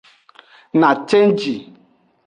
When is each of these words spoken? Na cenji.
Na 0.81 0.89
cenji. 1.09 1.53